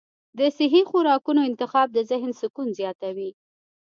د 0.37 0.39
صحي 0.57 0.81
خوراکونو 0.89 1.41
انتخاب 1.49 1.87
د 1.93 1.97
ذهن 2.11 2.31
سکون 2.41 2.67
زیاتوي. 2.79 3.29